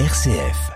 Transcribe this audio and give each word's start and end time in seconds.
RCF. 0.00 0.72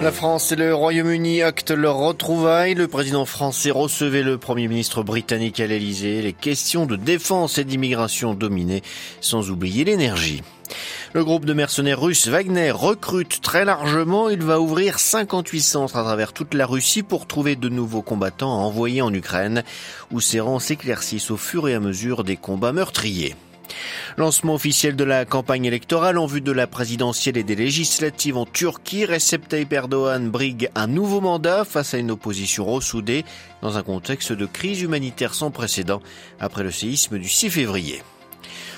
La 0.00 0.12
France 0.12 0.52
et 0.52 0.56
le 0.56 0.72
Royaume-Uni 0.72 1.42
actent 1.42 1.72
leur 1.72 1.96
retrouvaille. 1.96 2.74
Le 2.74 2.86
président 2.86 3.26
français 3.26 3.72
recevait 3.72 4.22
le 4.22 4.38
premier 4.38 4.68
ministre 4.68 5.02
britannique 5.02 5.58
à 5.58 5.66
l'Elysée. 5.66 6.22
Les 6.22 6.32
questions 6.32 6.86
de 6.86 6.94
défense 6.94 7.58
et 7.58 7.64
d'immigration 7.64 8.34
dominaient, 8.34 8.82
sans 9.20 9.50
oublier 9.50 9.82
l'énergie. 9.82 10.44
Le 11.12 11.24
groupe 11.24 11.44
de 11.44 11.54
mercenaires 11.54 12.00
russes 12.00 12.28
Wagner 12.28 12.70
recrute 12.70 13.40
très 13.40 13.64
largement. 13.64 14.28
Il 14.28 14.44
va 14.44 14.60
ouvrir 14.60 15.00
58 15.00 15.60
centres 15.60 15.96
à 15.96 16.04
travers 16.04 16.32
toute 16.32 16.54
la 16.54 16.66
Russie 16.66 17.02
pour 17.02 17.26
trouver 17.26 17.56
de 17.56 17.68
nouveaux 17.68 18.02
combattants 18.02 18.52
à 18.52 18.62
envoyer 18.62 19.02
en 19.02 19.12
Ukraine, 19.12 19.64
où 20.12 20.20
ces 20.20 20.38
rangs 20.38 20.60
s'éclaircissent 20.60 21.32
au 21.32 21.36
fur 21.36 21.66
et 21.68 21.74
à 21.74 21.80
mesure 21.80 22.22
des 22.22 22.36
combats 22.36 22.72
meurtriers. 22.72 23.34
Lancement 24.16 24.54
officiel 24.54 24.96
de 24.96 25.04
la 25.04 25.24
campagne 25.24 25.64
électorale 25.64 26.18
en 26.18 26.26
vue 26.26 26.40
de 26.40 26.52
la 26.52 26.66
présidentielle 26.66 27.36
et 27.36 27.42
des 27.42 27.56
législatives 27.56 28.36
en 28.36 28.46
Turquie. 28.46 29.04
Recep 29.04 29.48
Tayyip 29.48 29.72
Erdogan 29.72 30.30
brigue 30.30 30.70
un 30.74 30.86
nouveau 30.86 31.20
mandat 31.20 31.64
face 31.64 31.94
à 31.94 31.98
une 31.98 32.10
opposition 32.10 32.64
ressoudée 32.64 33.24
dans 33.62 33.76
un 33.76 33.82
contexte 33.82 34.32
de 34.32 34.46
crise 34.46 34.82
humanitaire 34.82 35.34
sans 35.34 35.50
précédent 35.50 36.02
après 36.40 36.62
le 36.62 36.70
séisme 36.70 37.18
du 37.18 37.28
6 37.28 37.50
février. 37.50 38.02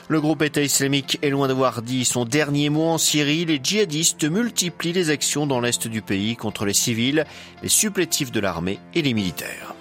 Le 0.09 0.23
groupe 0.23 0.41
État 0.41 0.62
islamique 0.62 1.19
est 1.21 1.29
loin 1.29 1.49
d'avoir 1.49 1.83
dit 1.83 2.07
son 2.07 2.24
dernier 2.24 2.71
mot 2.71 2.88
en 2.88 2.96
Syrie. 2.96 3.45
Les 3.45 3.60
djihadistes 3.62 4.24
multiplient 4.24 4.95
les 4.95 5.10
actions 5.10 5.46
dans 5.46 5.60
l'est 5.60 5.87
du 5.87 6.01
pays 6.01 6.35
contre 6.35 6.65
les 6.65 6.73
civils, 6.73 7.27
les 7.62 7.69
supplétifs 7.69 8.33
de 8.33 8.41
l'armée 8.41 8.79
et 8.95 9.02
les 9.02 9.12
militaires. 9.12 9.74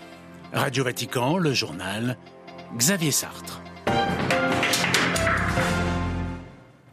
Radio 0.52 0.84
Vatican, 0.84 1.38
le 1.38 1.54
journal 1.54 2.18
Xavier 2.76 3.12
Sartre. 3.12 3.62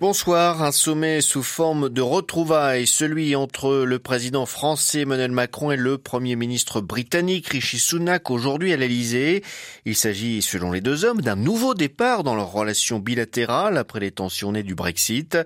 Bonsoir, 0.00 0.60
un 0.60 0.72
sommet 0.72 1.20
sous 1.20 1.44
forme 1.44 1.88
de 1.88 2.02
retrouvailles, 2.02 2.84
celui 2.84 3.36
entre 3.36 3.84
le 3.84 4.00
président 4.00 4.44
français 4.44 5.02
Emmanuel 5.02 5.30
Macron 5.30 5.70
et 5.70 5.76
le 5.76 5.98
premier 5.98 6.34
ministre 6.34 6.80
britannique 6.80 7.46
Rishi 7.46 7.78
Sunak 7.78 8.28
aujourd'hui 8.28 8.72
à 8.72 8.76
l'Elysée. 8.76 9.44
Il 9.84 9.94
s'agit, 9.94 10.42
selon 10.42 10.72
les 10.72 10.80
deux 10.80 11.04
hommes, 11.04 11.20
d'un 11.20 11.36
nouveau 11.36 11.74
départ 11.74 12.24
dans 12.24 12.34
leur 12.34 12.50
relation 12.50 12.98
bilatérale 12.98 13.78
après 13.78 14.00
les 14.00 14.10
tensions 14.10 14.50
nées 14.50 14.64
du 14.64 14.74
Brexit. 14.74 15.38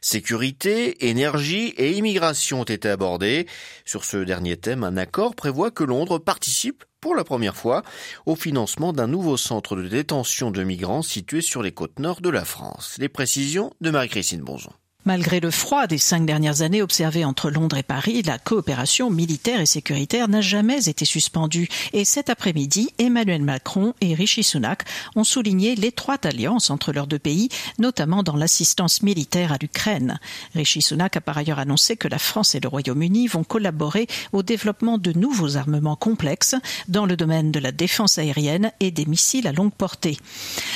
Sécurité, 0.00 1.08
énergie 1.08 1.74
et 1.76 1.90
immigration 1.90 2.60
ont 2.60 2.64
été 2.64 2.88
abordés. 2.88 3.48
Sur 3.84 4.04
ce 4.04 4.18
dernier 4.18 4.56
thème, 4.56 4.84
un 4.84 4.96
accord 4.96 5.34
prévoit 5.34 5.72
que 5.72 5.82
Londres 5.82 6.20
participe 6.20 6.84
pour 7.06 7.14
la 7.14 7.22
première 7.22 7.54
fois 7.54 7.84
au 8.26 8.34
financement 8.34 8.92
d'un 8.92 9.06
nouveau 9.06 9.36
centre 9.36 9.76
de 9.76 9.86
détention 9.86 10.50
de 10.50 10.64
migrants 10.64 11.02
situé 11.02 11.40
sur 11.40 11.62
les 11.62 11.70
côtes 11.70 12.00
nord 12.00 12.20
de 12.20 12.30
la 12.30 12.44
France. 12.44 12.96
Les 12.98 13.08
précisions 13.08 13.72
de 13.80 13.92
Marie-Christine 13.92 14.40
Bonzon. 14.40 14.72
Malgré 15.06 15.38
le 15.38 15.52
froid 15.52 15.86
des 15.86 15.98
cinq 15.98 16.26
dernières 16.26 16.62
années 16.62 16.82
observé 16.82 17.24
entre 17.24 17.48
Londres 17.48 17.76
et 17.76 17.84
Paris, 17.84 18.22
la 18.22 18.40
coopération 18.40 19.08
militaire 19.08 19.60
et 19.60 19.66
sécuritaire 19.66 20.26
n'a 20.26 20.40
jamais 20.40 20.88
été 20.88 21.04
suspendue. 21.04 21.68
Et 21.92 22.04
cet 22.04 22.28
après-midi, 22.28 22.90
Emmanuel 22.98 23.42
Macron 23.42 23.94
et 24.00 24.14
Rishi 24.14 24.42
Sunak 24.42 24.82
ont 25.14 25.22
souligné 25.22 25.76
l'étroite 25.76 26.26
alliance 26.26 26.70
entre 26.70 26.92
leurs 26.92 27.06
deux 27.06 27.20
pays, 27.20 27.50
notamment 27.78 28.24
dans 28.24 28.34
l'assistance 28.34 29.00
militaire 29.04 29.52
à 29.52 29.58
l'Ukraine. 29.62 30.18
Rishi 30.56 30.82
Sunak 30.82 31.16
a 31.16 31.20
par 31.20 31.38
ailleurs 31.38 31.60
annoncé 31.60 31.96
que 31.96 32.08
la 32.08 32.18
France 32.18 32.56
et 32.56 32.60
le 32.60 32.66
Royaume-Uni 32.68 33.28
vont 33.28 33.44
collaborer 33.44 34.08
au 34.32 34.42
développement 34.42 34.98
de 34.98 35.12
nouveaux 35.12 35.56
armements 35.56 35.94
complexes 35.94 36.56
dans 36.88 37.06
le 37.06 37.16
domaine 37.16 37.52
de 37.52 37.60
la 37.60 37.70
défense 37.70 38.18
aérienne 38.18 38.72
et 38.80 38.90
des 38.90 39.06
missiles 39.06 39.46
à 39.46 39.52
longue 39.52 39.72
portée. 39.72 40.18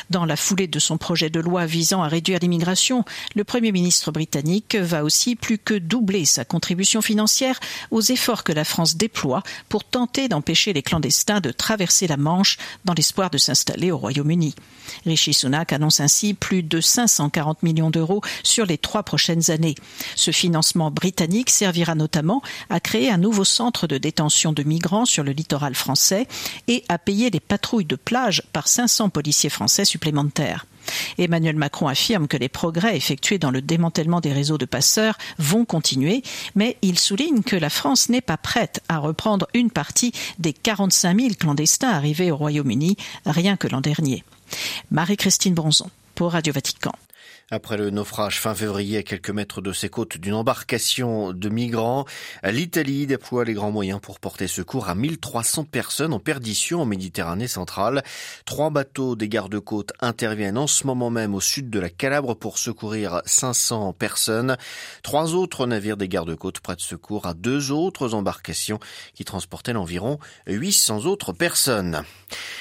Dans 0.09 0.25
la 0.25 0.37
foulée 0.37 0.69
de 0.69 0.79
son 0.79 0.99
projet 0.99 1.31
de 1.31 1.41
loi 1.41 1.67
visant 1.67 2.05
à 2.05 2.07
réduire 2.07 2.39
l'immigration, 2.41 3.05
le 3.35 3.43
Premier 3.43 3.73
ministre 3.73 4.13
britannique 4.21 4.77
va 4.77 5.03
aussi 5.03 5.35
plus 5.35 5.57
que 5.57 5.73
doubler 5.73 6.27
sa 6.27 6.45
contribution 6.45 7.01
financière 7.01 7.59
aux 7.91 8.03
efforts 8.03 8.45
que 8.45 8.53
la 8.53 8.65
France 8.65 8.99
déploie 8.99 9.43
pour 9.71 9.83
tenter 9.83 10.29
d'empêcher 10.29 10.75
les 10.75 10.83
clandestins 10.83 11.41
de 11.41 11.51
traverser 11.53 12.07
la 12.07 12.19
Manche 12.19 12.59
dans 12.85 12.93
l'espoir 12.93 13.31
de 13.31 13.39
s'installer 13.39 13.91
au 13.91 13.97
Royaume-Uni. 13.97 14.55
Rishi 15.07 15.33
Sunak 15.33 15.73
annonce 15.73 16.01
ainsi 16.01 16.35
plus 16.35 16.63
de 16.63 16.83
540 16.83 17.63
millions 17.63 17.89
d'euros 17.89 18.21
sur 18.43 18.67
les 18.67 18.77
trois 18.77 19.05
prochaines 19.05 19.51
années. 19.51 19.75
Ce 20.17 20.33
financement 20.33 20.91
britannique 20.91 21.49
servira 21.49 21.95
notamment 21.95 22.43
à 22.69 22.79
créer 22.79 23.11
un 23.11 23.17
nouveau 23.17 23.45
centre 23.45 23.87
de 23.87 23.97
détention 23.97 24.53
de 24.53 24.63
migrants 24.63 25.07
sur 25.07 25.25
le 25.25 25.33
littoral 25.33 25.75
français 25.75 26.29
et 26.69 26.85
à 26.91 26.99
payer 26.99 27.31
les 27.31 27.41
patrouilles 27.41 27.87
de 27.87 27.97
plage 27.97 28.43
par 28.53 28.69
500 28.69 29.09
policiers 29.09 29.49
français 29.49 29.87
supplémentaires. 29.87 30.67
Emmanuel 31.19 31.57
Macron 31.57 31.89
affirme 31.89 32.29
que 32.29 32.37
les 32.37 32.49
progrès 32.49 32.97
effectués 32.97 33.39
dans 33.39 33.51
le 33.51 33.63
démantèlement 33.63 34.21
des 34.21 34.33
réseaux 34.33 34.59
de 34.59 34.65
passeurs 34.65 35.19
vont 35.39 35.65
continuer, 35.65 36.23
mais 36.55 36.77
il 36.83 36.99
souligne 36.99 37.43
que 37.43 37.57
la 37.57 37.71
France 37.71 38.09
n'est 38.09 38.21
pas 38.21 38.37
prête 38.37 38.83
à 38.89 38.99
reprendre 38.99 39.47
une 39.55 39.71
partie 39.71 40.13
des 40.39 40.53
45 40.53 41.21
000 41.21 41.35
clandestins 41.39 41.91
arrivés 41.91 42.31
au 42.31 42.37
Royaume-Uni 42.37 42.97
rien 43.27 43.57
que 43.57 43.69
l'an 43.69 43.81
dernier. 43.81 44.25
Marie-Christine 44.91 45.55
Bronzon 45.55 45.91
pour 46.15 46.33
Radio 46.33 46.53
Vatican. 46.53 46.93
Après 47.51 47.77
le 47.77 47.91
naufrage 47.91 48.41
fin 48.41 48.55
février 48.55 48.99
à 48.99 49.03
quelques 49.03 49.31
mètres 49.31 49.61
de 49.61 49.73
ses 49.73 49.89
côtes 49.89 50.19
d'une 50.19 50.35
embarcation 50.35 51.33
de 51.33 51.49
migrants, 51.49 52.05
l'Italie 52.45 53.07
déploie 53.07 53.45
les 53.45 53.55
grands 53.55 53.73
moyens 53.73 54.01
pour 54.01 54.21
porter 54.21 54.47
secours 54.47 54.89
à 54.89 54.95
1300 54.95 55.65
personnes 55.65 56.13
en 56.13 56.21
perdition 56.21 56.83
en 56.83 56.87
Méditerranée 56.87 57.49
centrale. 57.49 58.03
Trois 58.45 58.71
bateaux 58.71 59.17
des 59.17 59.29
gardes-côtes 59.29 59.93
interviennent 60.01 60.59
en 60.59 60.67
ce 60.67 60.87
moment 60.87 61.11
même 61.11 61.35
au 61.35 61.41
sud 61.41 61.71
de 61.71 61.81
la 61.81 61.91
Calabre 61.91 62.35
pour 62.35 62.59
secourir 62.59 63.23
500 63.27 63.93
personnes. 63.95 64.57
Trois 65.03 65.35
autres 65.35 65.67
navires 65.67 65.97
des 65.97 66.09
gardes-côtes 66.09 66.61
prêtent 66.61 66.81
secours 66.81 67.27
à 67.27 67.35
deux 67.35 67.73
autres 67.73 68.15
embarcations 68.15 68.79
qui 69.15 69.25
transportaient 69.25 69.75
environ 69.75 70.19
800 70.47 71.07
autres 71.07 71.33
personnes. 71.33 72.05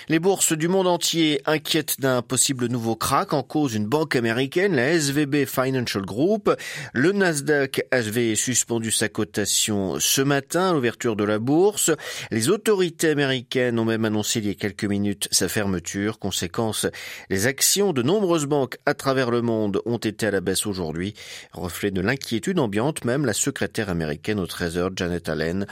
Les 0.08 0.20
bourses 0.20 0.54
du 0.54 0.68
monde 0.68 0.88
entier 0.88 1.42
inquiètent 1.46 2.00
d'un 2.00 2.22
possible 2.22 2.68
nouveau 2.68 2.96
crack 2.96 3.34
en 3.34 3.44
cause 3.44 3.76
une 3.76 3.86
banque 3.86 4.16
américaine 4.16 4.59
la 4.68 4.94
SVB 5.00 5.46
Financial 5.46 6.04
Group. 6.04 6.54
Le 6.94 7.12
Nasdaq 7.12 7.84
avait 7.92 8.36
suspendu 8.36 8.92
sa 8.92 9.08
cotation 9.08 10.00
ce 10.00 10.22
matin 10.22 10.72
à 10.72 10.74
l'ouverture 10.74 11.16
de 11.16 11.24
la 11.24 11.40
bourse. 11.40 11.92
Les 12.32 12.50
autorités 12.50 13.10
américaines 13.10 13.80
ont 13.80 13.86
même 13.86 14.06
annoncé 14.06 14.40
il 14.40 14.48
y 14.48 14.50
a 14.50 14.56
quelques 14.56 14.84
minutes 14.84 15.30
sa 15.32 15.48
fermeture. 15.48 16.20
Conséquence, 16.20 16.86
les 17.30 17.48
actions 17.48 17.94
de 17.94 18.02
nombreuses 18.02 18.46
banques 18.46 18.78
à 18.86 18.94
travers 18.94 19.32
le 19.32 19.42
monde 19.42 19.82
ont 19.86 19.98
été 19.98 20.28
à 20.28 20.32
la 20.32 20.42
baisse 20.42 20.66
aujourd'hui. 20.66 21.14
Reflet 21.54 21.92
de 21.92 22.02
l'inquiétude 22.02 22.60
ambiante, 22.60 23.06
même 23.06 23.26
la 23.26 23.34
secrétaire 23.34 23.90
américaine 23.90 24.40
au 24.40 24.48
Trésor, 24.48 24.92
Janet 24.96 25.30
Allen, 25.30 25.66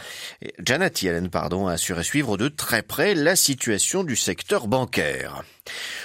Janet 0.63 1.01
Yellen, 1.01 1.29
pardon, 1.29 1.67
a 1.67 1.73
assuré 1.73 2.03
suivre 2.03 2.37
de 2.37 2.47
très 2.47 2.83
près 2.83 3.15
la 3.15 3.35
situation 3.35 4.03
du 4.03 4.15
secteur 4.15 4.67
bancaire. 4.67 5.43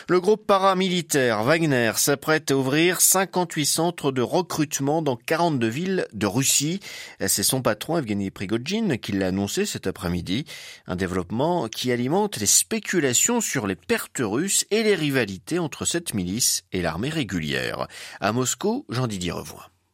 Le 0.09 0.21
groupe 0.21 0.47
paramilitaire 0.47 1.43
Wagner 1.43 1.93
s'apprête 1.97 2.51
à 2.51 2.57
ouvrir 2.57 3.01
58 3.01 3.67
centres 3.67 4.13
de 4.13 4.23
recrutement 4.23 5.03
dans 5.03 5.17
42 5.17 5.69
villes 5.69 6.07
de 6.13 6.27
Russie. 6.27 6.81
C'est 7.27 7.43
son 7.43 7.63
patron 7.63 7.99
Evgeny 7.99 8.31
Prigogine 8.31 8.99
qui 8.99 9.13
l'a 9.13 9.29
annoncé 9.29 9.67
cet 9.67 9.87
après-midi. 9.87 10.45
Un 10.87 10.97
développement 10.97 11.69
qui 11.69 11.93
alimente 11.93 12.39
les 12.39 12.47
spéculations 12.47 13.41
sur 13.41 13.67
les 13.67 13.77
pertes 13.77 14.21
russes 14.21 14.65
et 14.71 14.83
les 14.83 14.95
rivalités 14.95 15.59
entre 15.59 15.85
cette 15.85 16.15
milice 16.15 16.63
et 16.73 16.83
l'armée 16.83 17.11
régulière. 17.11 17.87
À 18.21 18.33
Moscou, 18.33 18.85
Jean-Didier. 18.89 19.33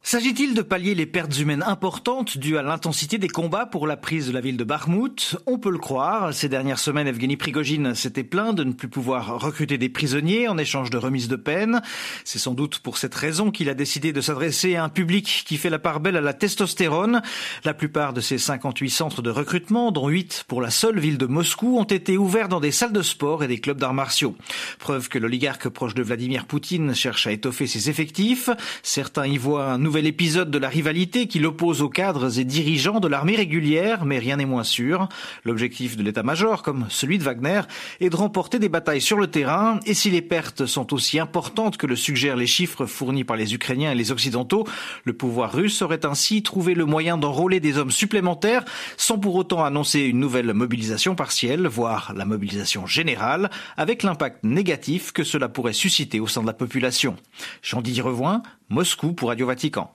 S'agit-il 0.00 0.54
de 0.54 0.62
pallier 0.62 0.94
les 0.94 1.04
pertes 1.04 1.38
humaines 1.38 1.64
importantes 1.66 2.38
dues 2.38 2.56
à 2.56 2.62
l'intensité 2.62 3.18
des 3.18 3.28
combats 3.28 3.66
pour 3.66 3.86
la 3.86 3.98
prise 3.98 4.28
de 4.28 4.32
la 4.32 4.40
ville 4.40 4.56
de 4.56 4.64
Bakhmut 4.64 5.36
On 5.44 5.58
peut 5.58 5.70
le 5.70 5.76
croire. 5.76 6.32
Ces 6.32 6.48
dernières 6.48 6.78
semaines, 6.78 7.08
Evgeny 7.08 7.36
Prigogine 7.36 7.94
s'était 7.94 8.24
plaint 8.24 8.54
de 8.54 8.64
ne 8.64 8.72
plus 8.72 8.88
pouvoir 8.88 9.38
recruter 9.38 9.76
des 9.76 9.90
prisonniers 9.90 10.48
en 10.48 10.56
échange 10.56 10.88
de 10.88 10.96
remise 10.96 11.28
de 11.28 11.36
peine. 11.36 11.82
C'est 12.24 12.38
sans 12.38 12.54
doute 12.54 12.78
pour 12.78 12.96
cette 12.96 13.14
raison 13.14 13.50
qu'il 13.50 13.68
a 13.68 13.74
décidé 13.74 14.14
de 14.14 14.22
s'adresser 14.22 14.76
à 14.76 14.84
un 14.84 14.88
public 14.88 15.44
qui 15.46 15.58
fait 15.58 15.68
la 15.68 15.78
part 15.78 16.00
belle 16.00 16.16
à 16.16 16.22
la 16.22 16.32
testostérone. 16.32 17.20
La 17.64 17.74
plupart 17.74 18.14
de 18.14 18.22
ces 18.22 18.38
58 18.38 18.88
centres 18.88 19.20
de 19.20 19.30
recrutement, 19.30 19.92
dont 19.92 20.08
8 20.08 20.46
pour 20.48 20.62
la 20.62 20.70
seule 20.70 21.00
ville 21.00 21.18
de 21.18 21.26
Moscou, 21.26 21.76
ont 21.76 21.84
été 21.84 22.16
ouverts 22.16 22.48
dans 22.48 22.60
des 22.60 22.72
salles 22.72 22.94
de 22.94 23.02
sport 23.02 23.44
et 23.44 23.48
des 23.48 23.58
clubs 23.58 23.78
d'arts 23.78 23.94
martiaux. 23.94 24.36
Preuve 24.78 25.10
que 25.10 25.18
l'oligarque 25.18 25.68
proche 25.68 25.94
de 25.94 26.02
Vladimir 26.02 26.46
Poutine 26.46 26.94
cherche 26.94 27.26
à 27.26 27.32
étoffer 27.32 27.66
ses 27.66 27.90
effectifs. 27.90 28.48
Certains 28.82 29.26
y 29.26 29.36
voient 29.36 29.66
un 29.66 29.87
nouvel 29.88 30.04
l'épisode 30.04 30.50
de 30.50 30.58
la 30.58 30.68
rivalité 30.68 31.28
qui 31.28 31.38
l'oppose 31.38 31.80
aux 31.80 31.88
cadres 31.88 32.38
et 32.38 32.44
dirigeants 32.44 33.00
de 33.00 33.08
l'armée 33.08 33.36
régulière, 33.36 34.04
mais 34.04 34.18
rien 34.18 34.36
n'est 34.36 34.44
moins 34.44 34.62
sûr. 34.62 35.08
L'objectif 35.46 35.96
de 35.96 36.02
l'état-major, 36.02 36.62
comme 36.62 36.84
celui 36.90 37.16
de 37.16 37.22
Wagner, 37.22 37.62
est 37.98 38.10
de 38.10 38.16
remporter 38.16 38.58
des 38.58 38.68
batailles 38.68 39.00
sur 39.00 39.16
le 39.16 39.28
terrain, 39.28 39.80
et 39.86 39.94
si 39.94 40.10
les 40.10 40.20
pertes 40.20 40.66
sont 40.66 40.92
aussi 40.92 41.18
importantes 41.18 41.78
que 41.78 41.86
le 41.86 41.96
suggèrent 41.96 42.36
les 42.36 42.46
chiffres 42.46 42.84
fournis 42.84 43.24
par 43.24 43.38
les 43.38 43.54
Ukrainiens 43.54 43.90
et 43.90 43.94
les 43.94 44.12
Occidentaux, 44.12 44.66
le 45.04 45.14
pouvoir 45.14 45.54
russe 45.54 45.80
aurait 45.80 46.04
ainsi 46.04 46.42
trouvé 46.42 46.74
le 46.74 46.84
moyen 46.84 47.16
d'enrôler 47.16 47.58
des 47.58 47.78
hommes 47.78 47.90
supplémentaires, 47.90 48.66
sans 48.98 49.18
pour 49.18 49.36
autant 49.36 49.64
annoncer 49.64 50.00
une 50.00 50.20
nouvelle 50.20 50.52
mobilisation 50.52 51.14
partielle, 51.14 51.66
voire 51.66 52.12
la 52.14 52.26
mobilisation 52.26 52.86
générale, 52.86 53.48
avec 53.78 54.02
l'impact 54.02 54.44
négatif 54.44 55.12
que 55.12 55.24
cela 55.24 55.48
pourrait 55.48 55.72
susciter 55.72 56.20
au 56.20 56.26
sein 56.26 56.42
de 56.42 56.46
la 56.46 56.52
population. 56.52 57.16
Jean-Didier 57.62 58.02
Revoin, 58.02 58.42
Moscou 58.70 59.14
pour 59.14 59.30
Radio 59.30 59.46
Vatican. 59.46 59.90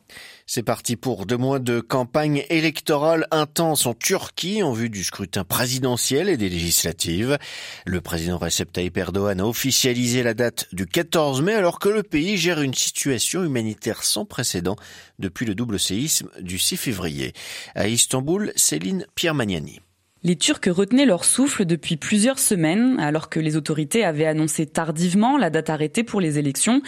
C'est 0.48 0.64
parti 0.64 0.96
pour 0.96 1.28
deux 1.28 1.38
mois 1.38 1.60
de 1.60 1.80
campagne 1.80 2.44
électorale 2.50 3.28
intense 3.30 3.86
en 3.86 3.94
Turquie 3.94 4.64
en 4.64 4.74
vue 4.74 4.90
du 4.90 5.04
scrutin 5.04 5.44
présidentiel 5.44 6.28
et 6.28 6.38
des 6.38 6.50
législatives. 6.50 7.38
Le 7.86 8.02
président 8.02 8.40
Recep 8.40 8.72
Tayyip 8.72 8.98
Erdogan 8.98 9.42
a 9.42 9.46
officialisé 9.46 10.24
la 10.24 10.34
date 10.34 10.68
du 10.74 10.88
14 10.88 11.44
mai 11.44 11.54
alors 11.54 11.78
que 11.78 11.90
le 11.90 12.02
pays 12.02 12.36
gère 12.36 12.62
une 12.62 12.74
situation 12.74 13.44
humanitaire 13.44 14.04
sans 14.04 14.26
précédent 14.26 14.76
depuis 15.20 15.46
le 15.46 15.54
double 15.54 15.80
séisme 15.80 16.32
du 16.42 16.58
6 16.58 16.78
février. 16.78 17.34
À 17.76 17.88
Istanbul, 17.88 18.52
Céline 18.56 19.06
Pierre-Magnani. 19.14 19.82
Les 20.26 20.38
Turcs 20.38 20.62
retenaient 20.68 21.06
leur 21.06 21.26
souffle 21.26 21.66
depuis 21.66 21.98
plusieurs 21.98 22.40
semaines, 22.40 22.98
alors 23.02 23.28
que 23.28 23.42
les 23.42 23.58
autorités 23.58 24.06
avaient 24.06 24.26
annoncé 24.26 24.66
tardivement 24.66 25.38
la 25.38 25.50
date 25.50 25.70
arrêtée 25.70 26.04
pour 26.04 26.22
les 26.22 26.40
élections. 26.40 26.82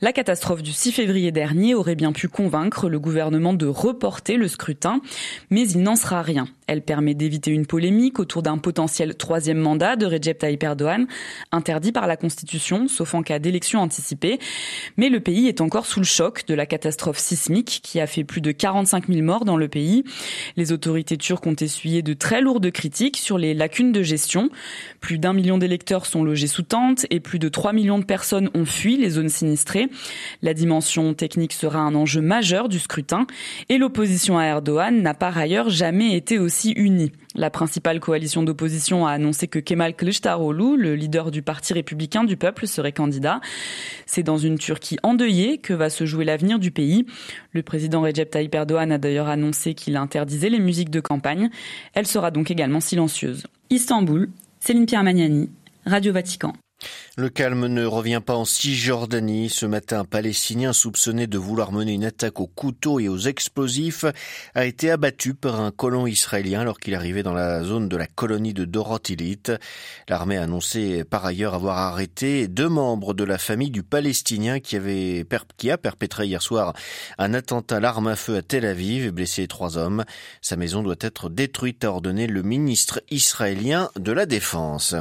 La 0.00 0.12
catastrophe 0.12 0.62
du 0.62 0.72
6 0.72 0.92
février 0.92 1.32
dernier 1.32 1.74
aurait 1.74 1.96
bien 1.96 2.12
pu 2.12 2.28
convaincre 2.28 2.88
le 2.88 3.00
gouvernement 3.00 3.54
de 3.54 3.66
reporter 3.66 4.36
le 4.36 4.46
scrutin, 4.46 5.00
mais 5.50 5.68
il 5.68 5.82
n'en 5.82 5.96
sera 5.96 6.22
rien. 6.22 6.46
Elle 6.68 6.82
permet 6.82 7.14
d'éviter 7.14 7.50
une 7.50 7.66
polémique 7.66 8.18
autour 8.20 8.42
d'un 8.42 8.58
potentiel 8.58 9.16
troisième 9.16 9.58
mandat 9.58 9.96
de 9.96 10.06
Recep 10.06 10.38
Tayyip 10.38 10.62
Erdogan, 10.62 11.06
interdit 11.52 11.92
par 11.92 12.06
la 12.06 12.16
Constitution, 12.16 12.86
sauf 12.88 13.14
en 13.14 13.22
cas 13.22 13.38
d'élection 13.38 13.80
anticipée. 13.80 14.38
Mais 14.96 15.08
le 15.08 15.20
pays 15.20 15.48
est 15.48 15.60
encore 15.60 15.86
sous 15.86 16.00
le 16.00 16.06
choc 16.06 16.44
de 16.46 16.54
la 16.54 16.66
catastrophe 16.66 17.18
sismique 17.18 17.80
qui 17.82 18.00
a 18.00 18.06
fait 18.06 18.24
plus 18.24 18.40
de 18.40 18.52
45 18.52 19.08
000 19.08 19.22
morts 19.22 19.44
dans 19.44 19.56
le 19.56 19.68
pays. 19.68 20.04
Les 20.56 20.72
autorités 20.72 21.16
turques 21.16 21.46
ont 21.46 21.54
essuyé 21.54 22.02
de 22.02 22.14
très 22.14 22.40
lourdes 22.40 22.70
critiques 22.76 23.16
sur 23.16 23.38
les 23.38 23.54
lacunes 23.54 23.90
de 23.90 24.02
gestion. 24.02 24.50
Plus 25.00 25.18
d'un 25.18 25.32
million 25.32 25.56
d'électeurs 25.56 26.04
sont 26.04 26.22
logés 26.22 26.46
sous 26.46 26.62
tente 26.62 27.06
et 27.10 27.20
plus 27.20 27.38
de 27.38 27.48
3 27.48 27.72
millions 27.72 27.98
de 27.98 28.04
personnes 28.04 28.50
ont 28.54 28.66
fui 28.66 28.98
les 28.98 29.10
zones 29.10 29.30
sinistrées. 29.30 29.88
La 30.42 30.52
dimension 30.52 31.14
technique 31.14 31.54
sera 31.54 31.78
un 31.78 31.94
enjeu 31.94 32.20
majeur 32.20 32.68
du 32.68 32.78
scrutin 32.78 33.26
et 33.70 33.78
l'opposition 33.78 34.38
à 34.38 34.44
Erdogan 34.44 35.00
n'a 35.00 35.14
par 35.14 35.38
ailleurs 35.38 35.70
jamais 35.70 36.14
été 36.14 36.38
aussi 36.38 36.72
unis. 36.72 37.12
La 37.36 37.50
principale 37.50 38.00
coalition 38.00 38.42
d'opposition 38.42 39.06
a 39.06 39.12
annoncé 39.12 39.46
que 39.46 39.58
Kemal 39.58 39.94
Kılıçdaroğlu, 39.94 40.76
le 40.76 40.94
leader 40.94 41.30
du 41.30 41.42
Parti 41.42 41.74
républicain 41.74 42.24
du 42.24 42.38
peuple, 42.38 42.66
serait 42.66 42.92
candidat. 42.92 43.40
C'est 44.06 44.22
dans 44.22 44.38
une 44.38 44.58
Turquie 44.58 44.98
endeuillée 45.02 45.58
que 45.58 45.74
va 45.74 45.90
se 45.90 46.06
jouer 46.06 46.24
l'avenir 46.24 46.58
du 46.58 46.70
pays. 46.70 47.04
Le 47.52 47.62
président 47.62 48.00
Recep 48.00 48.30
Tayyip 48.30 48.54
Erdogan 48.54 48.90
a 48.90 48.98
d'ailleurs 48.98 49.28
annoncé 49.28 49.74
qu'il 49.74 49.96
interdisait 49.96 50.48
les 50.48 50.60
musiques 50.60 50.90
de 50.90 51.00
campagne. 51.00 51.50
Elle 51.92 52.06
sera 52.06 52.30
donc 52.30 52.50
également 52.50 52.80
silencieuse. 52.80 53.46
Istanbul, 53.68 54.30
Céline 54.60 54.86
Pierre 54.86 55.04
Magnani, 55.04 55.50
Radio 55.84 56.14
Vatican. 56.14 56.54
Le 57.16 57.30
calme 57.30 57.66
ne 57.68 57.86
revient 57.86 58.20
pas 58.24 58.34
en 58.34 58.44
Cisjordanie. 58.44 59.48
Ce 59.48 59.64
matin, 59.64 60.00
un 60.00 60.04
Palestinien 60.04 60.74
soupçonné 60.74 61.26
de 61.26 61.38
vouloir 61.38 61.72
mener 61.72 61.94
une 61.94 62.04
attaque 62.04 62.40
au 62.40 62.46
couteau 62.46 63.00
et 63.00 63.08
aux 63.08 63.18
explosifs 63.18 64.04
a 64.54 64.66
été 64.66 64.90
abattu 64.90 65.32
par 65.32 65.60
un 65.60 65.70
colon 65.70 66.06
israélien 66.06 66.60
alors 66.60 66.78
qu'il 66.78 66.94
arrivait 66.94 67.22
dans 67.22 67.32
la 67.32 67.64
zone 67.64 67.88
de 67.88 67.96
la 67.96 68.06
colonie 68.06 68.52
de 68.52 68.66
Dorotilit. 68.66 69.44
L'armée 70.08 70.36
a 70.36 70.42
annoncé 70.42 71.04
par 71.04 71.24
ailleurs 71.24 71.54
avoir 71.54 71.78
arrêté 71.78 72.48
deux 72.48 72.68
membres 72.68 73.14
de 73.14 73.24
la 73.24 73.38
famille 73.38 73.70
du 73.70 73.82
Palestinien 73.82 74.60
qui, 74.60 74.76
avait, 74.76 75.24
a 75.70 75.78
perpétré 75.78 76.26
hier 76.26 76.42
soir 76.42 76.74
un 77.16 77.32
attentat 77.32 77.76
à 77.76 77.80
l'arme 77.80 78.08
à 78.08 78.16
feu 78.16 78.36
à 78.36 78.42
Tel 78.42 78.66
Aviv 78.66 79.06
et 79.06 79.10
blessé 79.10 79.48
trois 79.48 79.78
hommes. 79.78 80.04
Sa 80.42 80.56
maison 80.56 80.82
doit 80.82 80.96
être 81.00 81.30
détruite, 81.30 81.84
a 81.84 81.90
ordonné 81.90 82.26
le 82.26 82.42
ministre 82.42 83.02
israélien 83.10 83.90
de 83.96 84.12
la 84.12 84.26
Défense. 84.26 84.94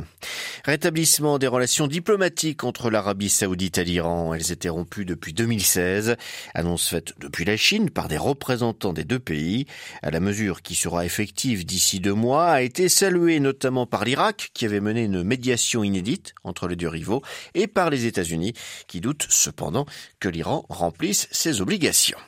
Diplomatiques 1.66 2.64
entre 2.64 2.92
l'Arabie 2.92 3.30
saoudite 3.30 3.80
et 3.80 3.84
l'Iran. 3.84 4.34
Elles 4.34 4.52
étaient 4.52 4.70
rompues 4.70 5.04
depuis 5.04 5.34
2016. 5.34 6.16
Annonce 6.54 6.88
faite 6.88 7.14
depuis 7.20 7.44
la 7.44 7.58
Chine 7.58 7.90
par 7.90 8.08
des 8.08 8.18
représentants 8.18 8.94
des 8.94 9.04
deux 9.04 9.20
pays. 9.20 9.66
À 10.04 10.12
la 10.12 10.20
mesure 10.20 10.62
qui 10.62 10.76
sera 10.76 11.06
effective 11.06 11.66
d'ici 11.66 12.00
deux 12.00 12.14
mois 12.14 12.46
a 12.52 12.62
été 12.62 12.88
saluée 12.88 13.40
notamment 13.40 13.88
par 13.88 14.06
l'Irak 14.06 14.52
qui 14.54 14.66
avait 14.66 14.80
mené 14.80 15.04
une 15.04 15.24
médiation 15.24 15.84
inédite 15.84 16.36
entre 16.44 16.68
les 16.68 16.76
deux 16.76 16.88
rivaux 16.88 17.24
et 17.56 17.66
par 17.66 17.90
les 17.90 18.06
États-Unis 18.06 18.54
qui 18.88 19.02
doutent 19.02 19.26
cependant 19.30 19.88
que 20.20 20.30
l'Iran 20.30 20.66
remplisse 20.70 21.28
ses 21.32 21.62
obligations. 21.62 22.20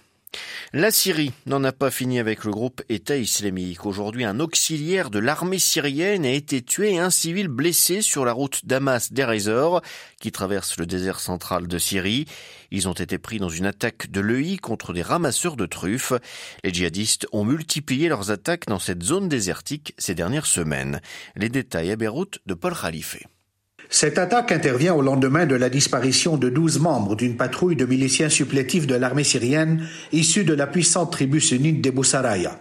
La 0.73 0.91
Syrie 0.91 1.31
n'en 1.45 1.63
a 1.63 1.71
pas 1.71 1.91
fini 1.91 2.19
avec 2.19 2.43
le 2.43 2.51
groupe 2.51 2.81
État 2.89 3.15
islamique. 3.15 3.85
Aujourd'hui, 3.85 4.25
un 4.25 4.39
auxiliaire 4.39 5.09
de 5.09 5.19
l'armée 5.19 5.59
syrienne 5.59 6.25
a 6.25 6.31
été 6.31 6.61
tué 6.61 6.93
et 6.95 6.99
un 6.99 7.09
civil 7.09 7.47
blessé 7.47 8.01
sur 8.01 8.25
la 8.25 8.33
route 8.33 8.65
Damas-Deir 8.65 9.81
qui 10.19 10.31
traverse 10.31 10.77
le 10.77 10.85
désert 10.85 11.19
central 11.19 11.67
de 11.67 11.77
Syrie. 11.77 12.25
Ils 12.71 12.89
ont 12.89 12.93
été 12.93 13.17
pris 13.17 13.39
dans 13.39 13.49
une 13.49 13.65
attaque 13.65 14.11
de 14.11 14.19
l'EI 14.19 14.57
contre 14.57 14.91
des 14.91 15.03
ramasseurs 15.03 15.55
de 15.55 15.65
truffes. 15.65 16.13
Les 16.63 16.73
djihadistes 16.73 17.27
ont 17.31 17.45
multiplié 17.45 18.09
leurs 18.09 18.31
attaques 18.31 18.67
dans 18.67 18.79
cette 18.79 19.03
zone 19.03 19.29
désertique 19.29 19.93
ces 19.97 20.15
dernières 20.15 20.45
semaines. 20.45 20.99
Les 21.35 21.49
détails 21.49 21.91
à 21.91 21.95
Beyrouth 21.95 22.39
de 22.45 22.53
Paul 22.53 22.75
Khalife. 22.75 23.17
Cette 23.89 24.17
attaque 24.17 24.51
intervient 24.51 24.93
au 24.93 25.01
lendemain 25.01 25.45
de 25.45 25.55
la 25.55 25.69
disparition 25.69 26.35
de 26.35 26.49
douze 26.49 26.79
membres 26.79 27.15
d'une 27.15 27.37
patrouille 27.37 27.77
de 27.77 27.85
miliciens 27.85 28.29
supplétifs 28.29 28.85
de 28.85 28.95
l'armée 28.95 29.23
syrienne 29.23 29.83
issus 30.11 30.43
de 30.43 30.53
la 30.53 30.67
puissante 30.67 31.11
tribu 31.11 31.39
sunnite 31.39 31.81
des 31.81 31.91
Boussaraya. 31.91 32.59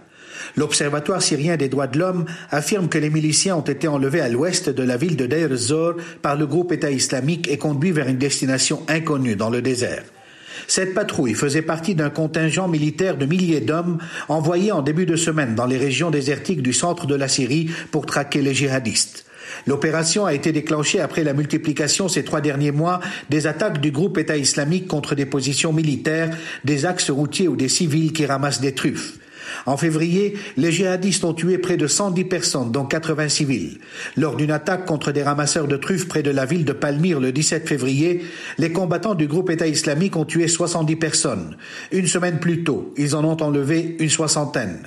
L'Observatoire 0.56 1.20
syrien 1.20 1.56
des 1.56 1.68
droits 1.68 1.88
de 1.88 1.98
l'homme 1.98 2.26
affirme 2.50 2.88
que 2.88 2.98
les 2.98 3.10
miliciens 3.10 3.56
ont 3.56 3.62
été 3.62 3.88
enlevés 3.88 4.20
à 4.20 4.28
l'ouest 4.28 4.70
de 4.70 4.82
la 4.84 4.96
ville 4.96 5.16
de 5.16 5.26
Deir 5.26 5.54
Zor 5.56 5.94
par 6.22 6.36
le 6.36 6.46
groupe 6.46 6.72
État 6.72 6.90
islamique 6.90 7.48
et 7.48 7.58
conduits 7.58 7.90
vers 7.90 8.08
une 8.08 8.18
destination 8.18 8.82
inconnue 8.88 9.34
dans 9.34 9.50
le 9.50 9.62
désert. 9.62 10.04
Cette 10.68 10.94
patrouille 10.94 11.34
faisait 11.34 11.62
partie 11.62 11.94
d'un 11.94 12.10
contingent 12.10 12.68
militaire 12.68 13.16
de 13.16 13.26
milliers 13.26 13.60
d'hommes 13.60 13.98
envoyés 14.28 14.72
en 14.72 14.82
début 14.82 15.06
de 15.06 15.16
semaine 15.16 15.54
dans 15.54 15.66
les 15.66 15.76
régions 15.76 16.10
désertiques 16.10 16.62
du 16.62 16.72
centre 16.72 17.06
de 17.06 17.14
la 17.14 17.28
Syrie 17.28 17.70
pour 17.90 18.06
traquer 18.06 18.42
les 18.42 18.54
djihadistes. 18.54 19.25
L'opération 19.66 20.26
a 20.26 20.34
été 20.34 20.52
déclenchée 20.52 21.00
après 21.00 21.24
la 21.24 21.32
multiplication 21.32 22.08
ces 22.08 22.24
trois 22.24 22.40
derniers 22.40 22.72
mois 22.72 23.00
des 23.30 23.46
attaques 23.46 23.80
du 23.80 23.90
groupe 23.90 24.18
État 24.18 24.36
islamique 24.36 24.86
contre 24.86 25.14
des 25.14 25.26
positions 25.26 25.72
militaires, 25.72 26.36
des 26.64 26.86
axes 26.86 27.10
routiers 27.10 27.48
ou 27.48 27.56
des 27.56 27.68
civils 27.68 28.12
qui 28.12 28.26
ramassent 28.26 28.60
des 28.60 28.74
truffes. 28.74 29.18
En 29.64 29.76
février, 29.76 30.36
les 30.56 30.72
djihadistes 30.72 31.24
ont 31.24 31.34
tué 31.34 31.58
près 31.58 31.76
de 31.76 31.86
110 31.86 32.24
personnes, 32.24 32.72
dont 32.72 32.84
80 32.84 33.28
civils. 33.28 33.78
Lors 34.16 34.36
d'une 34.36 34.50
attaque 34.50 34.86
contre 34.86 35.12
des 35.12 35.22
ramasseurs 35.22 35.68
de 35.68 35.76
truffes 35.76 36.08
près 36.08 36.22
de 36.22 36.30
la 36.30 36.44
ville 36.44 36.64
de 36.64 36.72
Palmyre 36.72 37.20
le 37.20 37.32
17 37.32 37.68
février, 37.68 38.24
les 38.58 38.72
combattants 38.72 39.14
du 39.14 39.26
groupe 39.26 39.50
État 39.50 39.66
islamique 39.66 40.16
ont 40.16 40.24
tué 40.24 40.48
70 40.48 40.96
personnes. 40.96 41.56
Une 41.92 42.06
semaine 42.06 42.40
plus 42.40 42.64
tôt, 42.64 42.92
ils 42.96 43.14
en 43.14 43.24
ont 43.24 43.40
enlevé 43.42 43.96
une 44.00 44.10
soixantaine. 44.10 44.78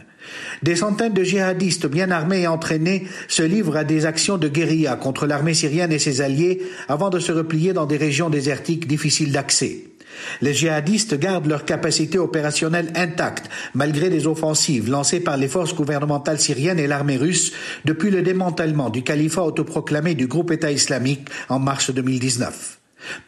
Des 0.64 0.76
centaines 0.76 1.14
de 1.14 1.24
djihadistes 1.24 1.88
bien 1.88 2.12
armés 2.12 2.42
et 2.42 2.48
entraînés 2.48 3.06
se 3.28 3.44
livrent 3.44 3.78
à 3.78 3.84
des 3.84 4.06
actions 4.06 4.38
de 4.38 4.48
guérilla 4.48 4.96
contre 4.96 5.26
l'armée 5.26 5.54
syrienne 5.54 5.92
et 5.92 6.00
ses 6.00 6.22
alliés 6.22 6.62
avant 6.88 7.10
de 7.10 7.20
se 7.20 7.32
replier 7.32 7.74
dans 7.74 7.86
des 7.86 7.98
régions 7.98 8.30
désertiques 8.30 8.88
difficiles 8.88 9.32
d'accès. 9.32 9.84
Les 10.42 10.54
djihadistes 10.54 11.18
gardent 11.18 11.48
leur 11.48 11.66
capacité 11.66 12.18
opérationnelle 12.18 12.92
intacte 12.96 13.50
malgré 13.74 14.10
des 14.10 14.28
offensives 14.28 14.90
lancées 14.90 15.20
par 15.20 15.38
les 15.38 15.48
forces 15.48 15.76
gouvernementales 15.76 16.40
syriennes 16.40 16.80
et 16.80 16.88
l'armée 16.88 17.18
russe 17.18 17.54
depuis 17.86 18.12
le 18.12 18.22
démantèlement 18.22 18.90
du 18.90 19.04
califat 19.04 19.44
autoproclamé 19.44 20.16
du 20.16 20.28
groupe 20.28 20.52
État 20.52 20.72
islamique 20.72 21.28
en 21.48 21.60
mars 21.60 21.92
2019. 21.92 22.80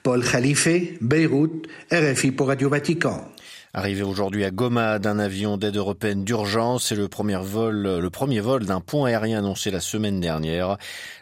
Paul 0.03 0.23
Khalife, 0.23 0.67
Beyrouth, 0.99 1.67
RFI 1.91 2.31
pour 2.31 2.47
Radio 2.47 2.69
Vatican. 2.69 3.25
Arrivé 3.73 4.01
aujourd'hui 4.01 4.43
à 4.43 4.51
Goma 4.51 4.99
d'un 4.99 5.17
avion 5.17 5.55
d'aide 5.55 5.77
européenne 5.77 6.25
d'urgence, 6.25 6.87
c'est 6.87 6.95
le 6.95 7.07
premier 7.07 7.37
vol, 7.41 7.99
le 7.99 8.09
premier 8.09 8.41
vol 8.41 8.65
d'un 8.65 8.81
pont 8.81 9.05
aérien 9.05 9.39
annoncé 9.39 9.71
la 9.71 9.79
semaine 9.79 10.19
dernière. 10.19 10.75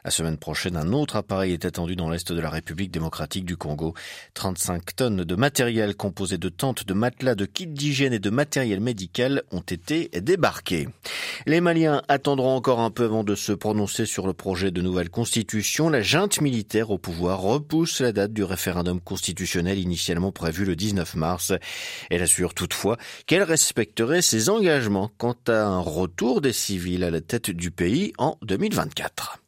La 0.03 0.09
semaine 0.09 0.37
prochaine, 0.37 0.75
un 0.75 0.91
autre 0.91 1.15
appareil 1.15 1.53
est 1.53 1.65
attendu 1.65 1.95
dans 1.95 2.09
l'est 2.09 2.31
de 2.31 2.41
la 2.41 2.49
République 2.49 2.89
démocratique 2.89 3.45
du 3.45 3.55
Congo. 3.55 3.93
35 4.33 4.95
tonnes 4.95 5.23
de 5.23 5.35
matériel 5.35 5.95
composé 5.95 6.39
de 6.39 6.49
tentes, 6.49 6.87
de 6.87 6.93
matelas, 6.95 7.35
de 7.35 7.45
kits 7.45 7.67
d'hygiène 7.67 8.13
et 8.13 8.19
de 8.19 8.31
matériel 8.31 8.79
médical 8.79 9.43
ont 9.51 9.59
été 9.59 10.09
débarqués. 10.19 10.87
Les 11.45 11.61
Maliens 11.61 12.01
attendront 12.07 12.55
encore 12.55 12.79
un 12.79 12.89
peu 12.89 13.03
avant 13.03 13.23
de 13.23 13.35
se 13.35 13.51
prononcer 13.51 14.07
sur 14.07 14.25
le 14.25 14.33
projet 14.33 14.71
de 14.71 14.81
nouvelle 14.81 15.11
constitution. 15.11 15.87
La 15.87 16.01
junte 16.01 16.41
militaire 16.41 16.89
au 16.89 16.97
pouvoir 16.97 17.41
repousse 17.41 18.01
la 18.01 18.11
date 18.11 18.33
du 18.33 18.43
référendum 18.43 18.99
constitutionnel 18.99 19.77
initialement 19.77 20.31
prévu 20.31 20.65
le 20.65 20.75
19 20.75 21.13
mars. 21.13 21.53
Toutefois 22.47 22.97
qu'elle 23.25 23.43
respecterait 23.43 24.21
ses 24.21 24.49
engagements 24.49 25.11
quant 25.17 25.35
à 25.47 25.63
un 25.63 25.79
retour 25.79 26.41
des 26.41 26.53
civils 26.53 27.03
à 27.03 27.11
la 27.11 27.21
tête 27.21 27.51
du 27.51 27.71
pays 27.71 28.13
en 28.17 28.37
2024. 28.41 29.39